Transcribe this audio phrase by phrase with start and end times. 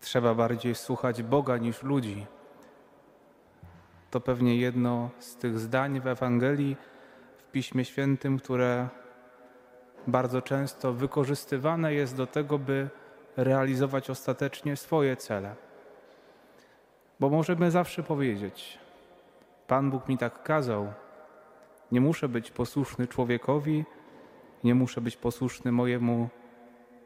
[0.00, 2.26] Trzeba bardziej słuchać Boga niż ludzi.
[4.10, 6.76] To pewnie jedno z tych zdań w Ewangelii,
[7.38, 8.88] w Piśmie Świętym, które
[10.06, 12.88] bardzo często wykorzystywane jest do tego, by
[13.36, 15.54] realizować ostatecznie swoje cele.
[17.20, 18.78] Bo możemy zawsze powiedzieć:
[19.66, 20.92] Pan Bóg mi tak kazał,
[21.92, 23.84] nie muszę być posłuszny człowiekowi,
[24.64, 26.28] nie muszę być posłuszny mojemu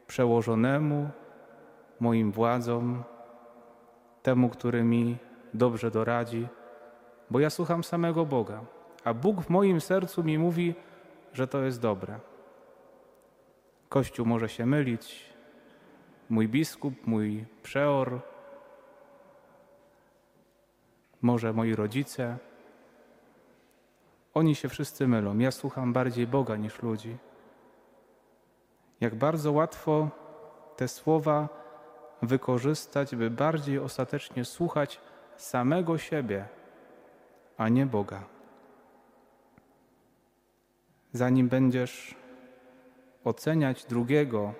[0.07, 1.09] przełożonemu,
[2.03, 3.03] moim władzom,
[4.23, 5.17] temu, który mi
[5.53, 6.47] dobrze doradzi,
[7.29, 8.61] bo ja słucham samego Boga,
[9.03, 10.75] a Bóg w moim sercu mi mówi,
[11.33, 12.19] że to jest dobre.
[13.89, 15.33] Kościół może się mylić,
[16.29, 18.19] mój biskup, mój przeor,
[21.21, 22.37] może moi rodzice.
[24.33, 25.37] Oni się wszyscy mylą.
[25.37, 27.17] Ja słucham bardziej Boga niż ludzi.
[29.01, 30.09] Jak bardzo łatwo
[30.75, 31.62] te słowa
[32.27, 35.01] wykorzystać, by bardziej ostatecznie słuchać
[35.37, 36.45] samego siebie,
[37.57, 38.23] a nie Boga.
[41.13, 42.15] Zanim będziesz
[43.23, 44.53] oceniać drugiego,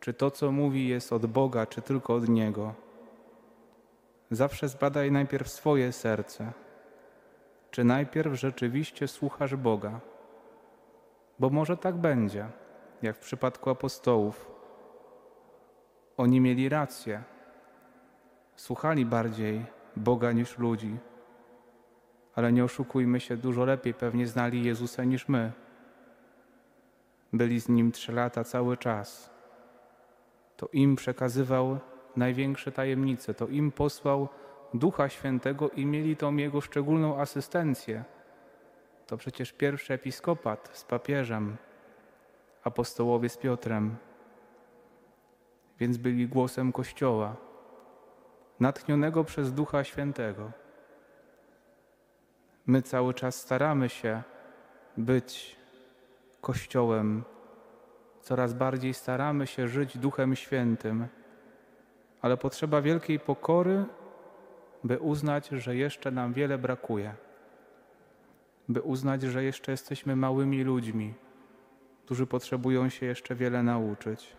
[0.00, 2.74] czy to, co mówi, jest od Boga, czy tylko od Niego,
[4.30, 6.52] zawsze zbadaj najpierw swoje serce,
[7.70, 10.00] czy najpierw rzeczywiście słuchasz Boga.
[11.38, 12.48] Bo może tak będzie,
[13.02, 14.55] jak w przypadku apostołów.
[16.16, 17.22] Oni mieli rację.
[18.56, 19.64] Słuchali bardziej
[19.96, 20.96] Boga niż ludzi.
[22.34, 25.52] Ale nie oszukujmy się, dużo lepiej pewnie znali Jezusa niż my.
[27.32, 29.30] Byli z Nim trzy lata cały czas.
[30.56, 31.78] To im przekazywał
[32.16, 34.28] największe tajemnice, to im posłał
[34.74, 38.04] Ducha Świętego i mieli tą Jego szczególną asystencję.
[39.06, 41.56] To przecież pierwszy episkopat z papieżem,
[42.64, 43.96] apostołowie z Piotrem,
[45.80, 47.36] więc byli głosem Kościoła,
[48.60, 50.52] natchnionego przez Ducha Świętego.
[52.66, 54.22] My cały czas staramy się
[54.96, 55.56] być
[56.40, 57.24] Kościołem,
[58.20, 61.06] coraz bardziej staramy się żyć Duchem Świętym,
[62.22, 63.84] ale potrzeba wielkiej pokory,
[64.84, 67.14] by uznać, że jeszcze nam wiele brakuje,
[68.68, 71.14] by uznać, że jeszcze jesteśmy małymi ludźmi,
[72.04, 74.36] którzy potrzebują się jeszcze wiele nauczyć.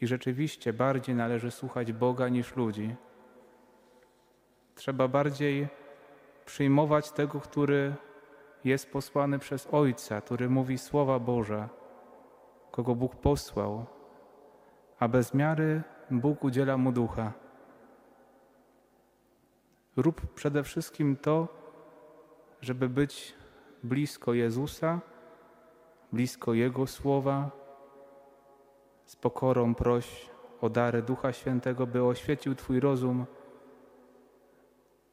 [0.00, 2.94] I rzeczywiście bardziej należy słuchać Boga niż ludzi.
[4.74, 5.68] Trzeba bardziej
[6.44, 7.94] przyjmować tego, który
[8.64, 11.68] jest posłany przez Ojca, który mówi słowa Boże,
[12.70, 13.86] kogo Bóg posłał,
[14.98, 17.32] a bez miary Bóg udziela mu ducha.
[19.96, 21.48] Rób przede wszystkim to,
[22.60, 23.34] żeby być
[23.82, 25.00] blisko Jezusa,
[26.12, 27.50] blisko Jego słowa,
[29.08, 30.30] z pokorą proś
[30.60, 33.26] o dary Ducha Świętego, by oświecił Twój rozum.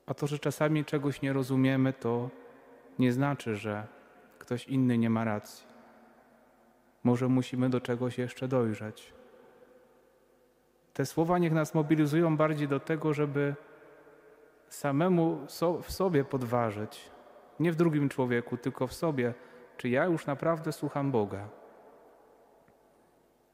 [0.06, 2.30] A to, że czasami czegoś nie rozumiemy, to
[3.00, 3.88] nie znaczy, że
[4.40, 5.68] ktoś inny nie ma racji.
[7.04, 9.14] Może musimy do czegoś jeszcze dojrzeć.
[10.94, 13.56] Te słowa niech nas mobilizują bardziej do tego, żeby
[14.70, 15.40] samemu
[15.84, 17.12] w sobie podważyć,
[17.60, 19.34] nie w drugim człowieku, tylko w sobie,
[19.78, 21.65] czy ja już naprawdę słucham Boga.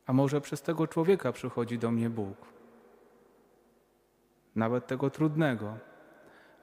[0.05, 2.37] A może przez tego człowieka przychodzi do mnie Bóg?
[4.55, 5.77] Nawet tego trudnego.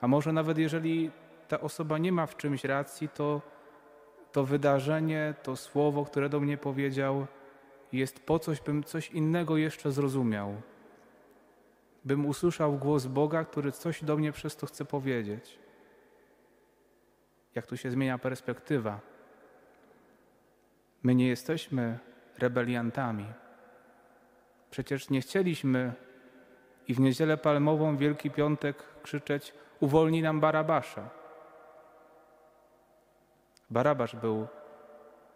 [0.00, 1.10] A może nawet jeżeli
[1.48, 3.40] ta osoba nie ma w czymś racji, to
[4.32, 7.26] to wydarzenie, to słowo, które do mnie powiedział,
[7.92, 10.62] jest po coś, bym coś innego jeszcze zrozumiał.
[12.04, 15.58] Bym usłyszał głos Boga, który coś do mnie przez to chce powiedzieć.
[17.54, 19.00] Jak tu się zmienia perspektywa.
[21.02, 21.98] My nie jesteśmy
[22.38, 23.26] rebeliantami.
[24.70, 25.92] Przecież nie chcieliśmy
[26.88, 31.10] i w niedzielę palmową, Wielki Piątek krzyczeć: Uwolnij nam Barabasza.
[33.70, 34.46] Barabasz był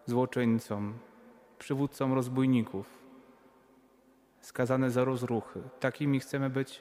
[0.06, 0.92] złoczyńcą,
[1.58, 2.98] przywódcą rozbójników,
[4.40, 5.62] skazany za rozruchy.
[5.80, 6.80] Takimi chcemy być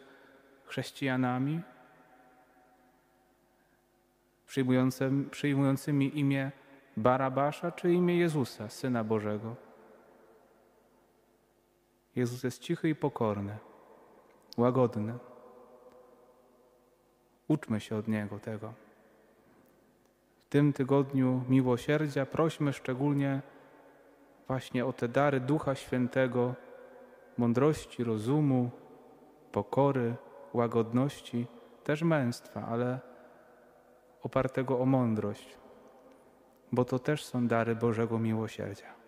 [0.65, 1.61] chrześcijanami,
[5.31, 6.51] przyjmującymi imię
[6.97, 9.70] Barabasza czy imię Jezusa, Syna Bożego.
[12.15, 13.57] Jezus jest cichy i pokorny,
[14.57, 15.13] łagodny.
[17.47, 18.73] Uczmy się od Niego tego.
[20.45, 23.41] W tym tygodniu miłosierdzia prośmy szczególnie
[24.47, 26.53] właśnie o te dary Ducha Świętego,
[27.37, 28.69] mądrości, rozumu,
[29.51, 30.15] pokory,
[30.53, 31.47] łagodności,
[31.83, 32.99] też męstwa, ale
[34.23, 35.57] opartego o mądrość,
[36.71, 39.00] bo to też są dary Bożego miłosierdzia.